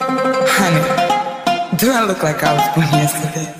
[0.00, 3.59] Honey, do I look like I was born yesterday?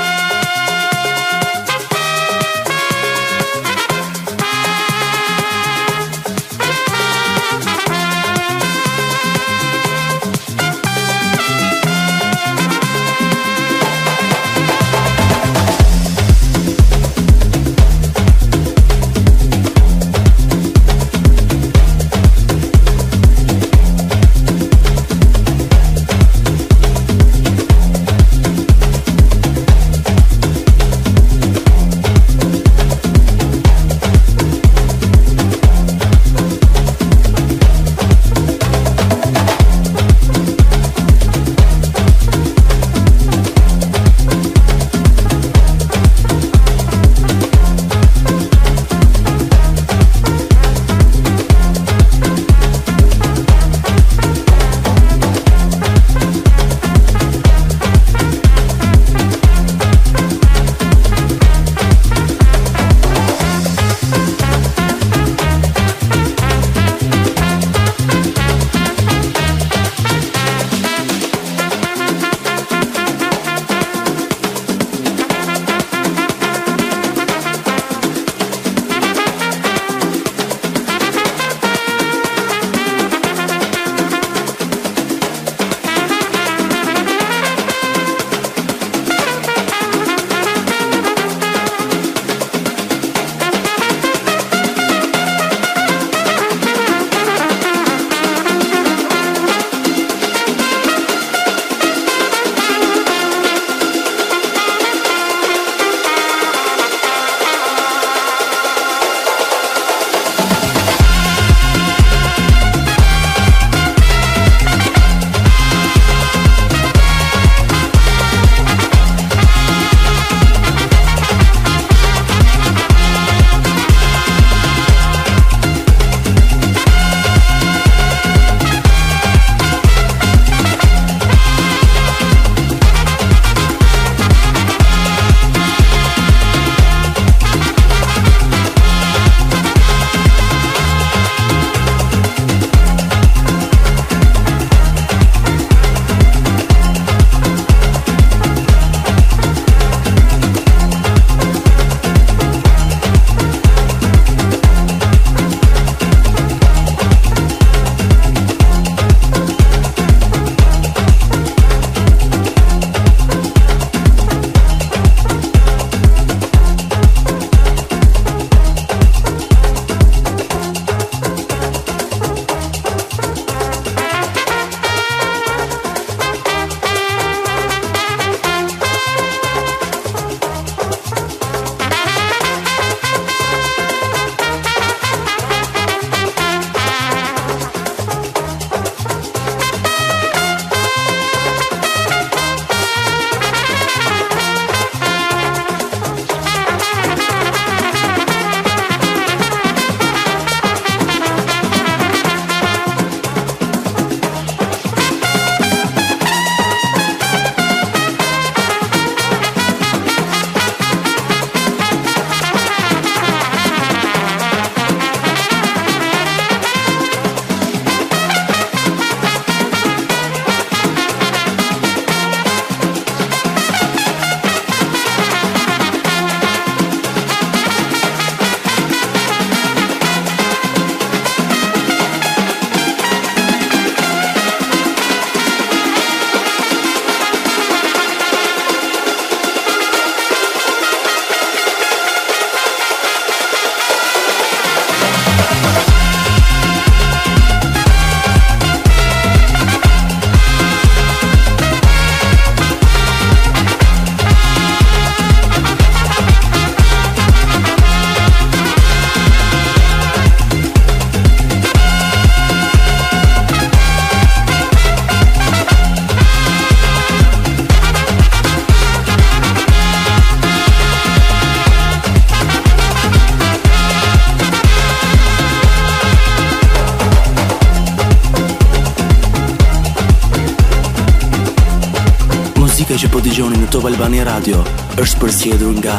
[283.81, 284.59] Top Albania Radio
[285.01, 285.97] është përsjedur nga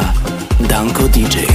[0.71, 1.49] Danko DJ.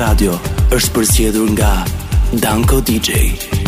[0.00, 0.32] Radio
[0.76, 1.72] është përgjithëruar nga
[2.46, 3.61] Danko DJ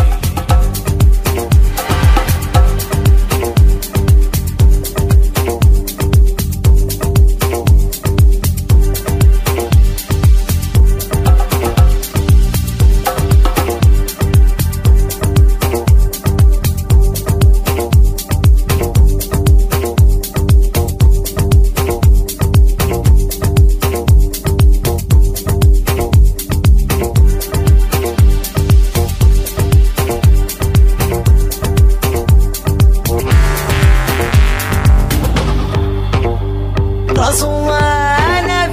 [37.28, 38.24] أصلا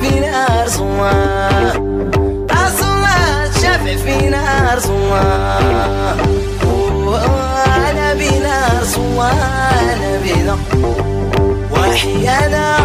[0.01, 1.11] فينا أرصوا
[2.51, 5.19] أصلا شفع فينا أرصوا
[7.91, 9.21] أنا بنا أرصوا
[9.81, 10.57] أنا بنا
[11.71, 12.77] وأحيانا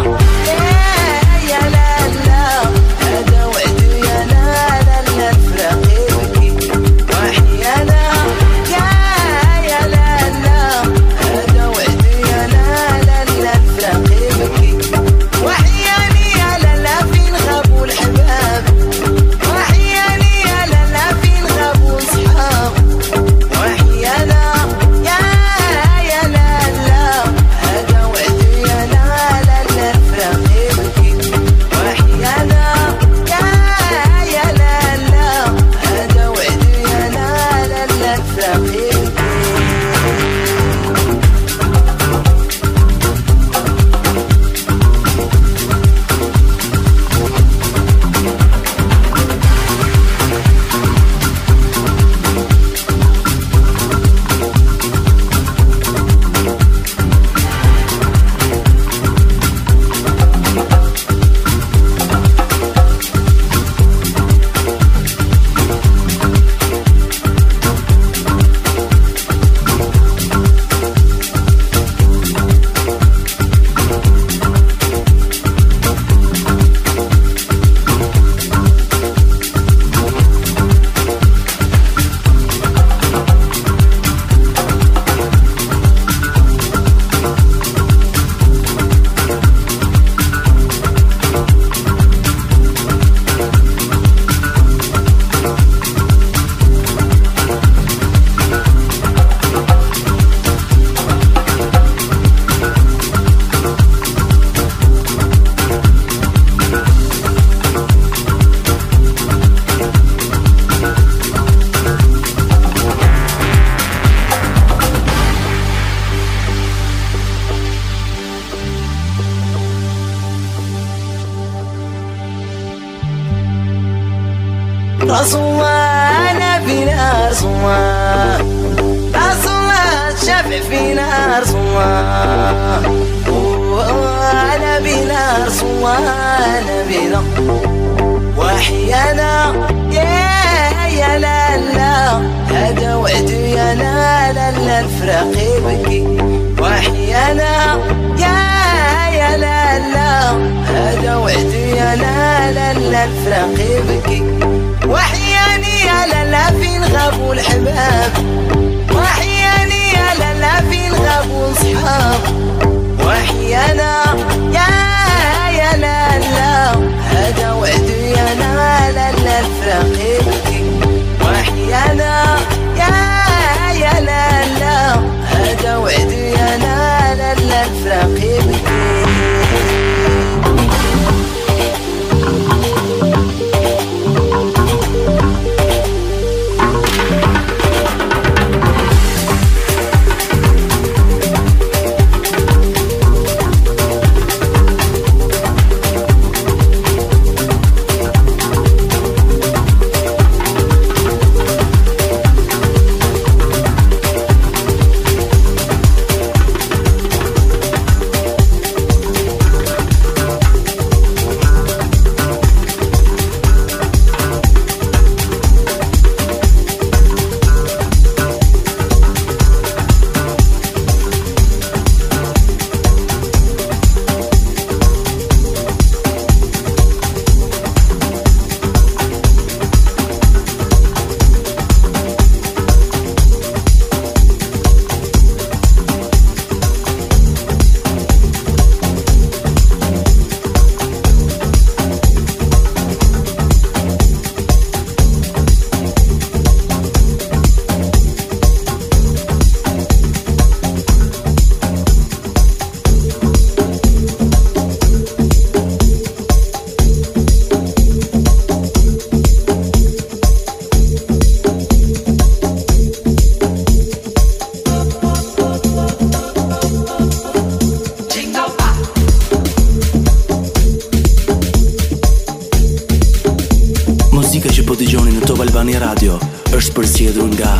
[275.97, 276.17] radio
[276.57, 277.53] është përzgjedhur nga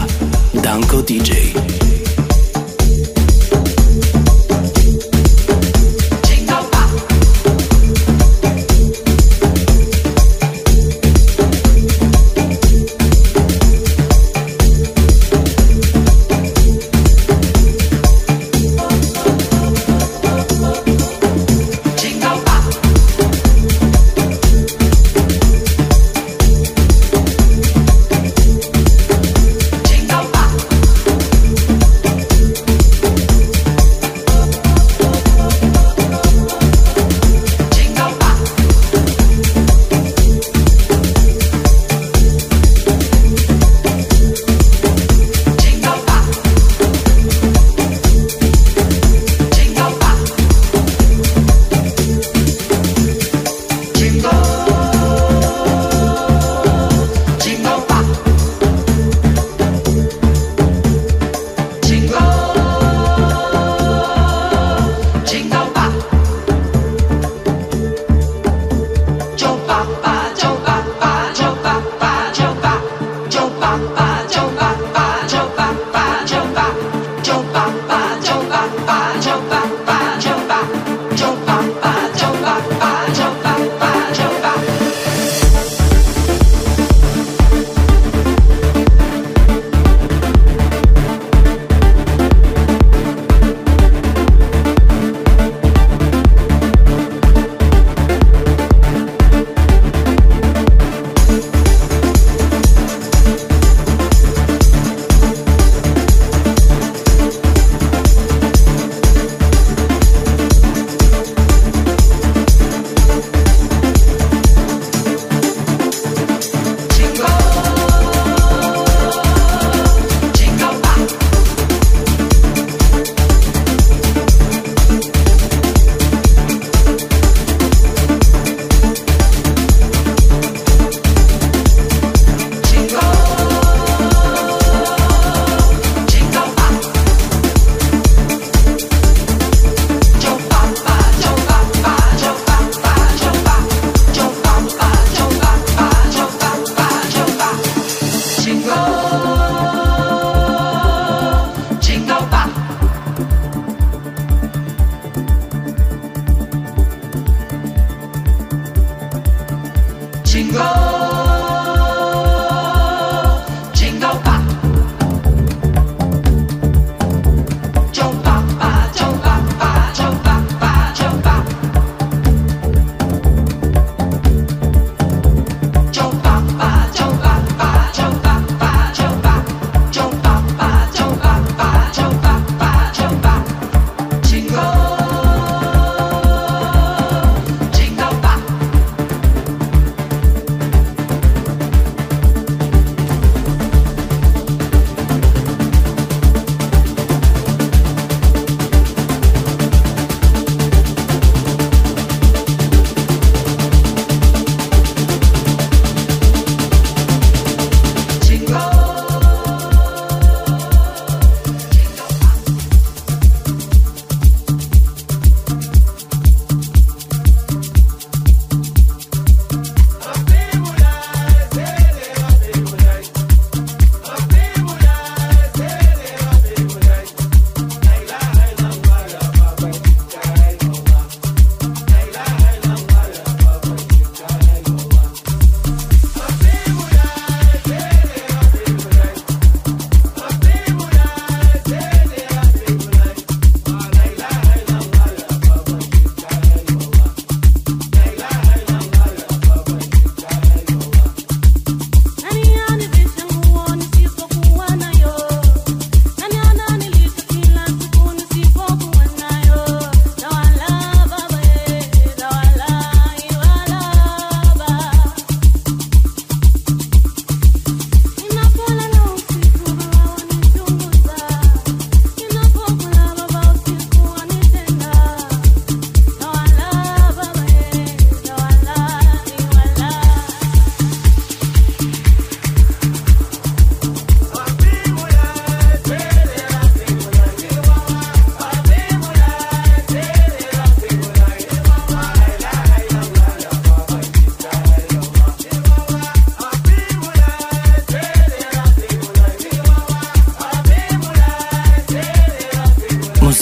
[0.64, 1.97] Danko DJ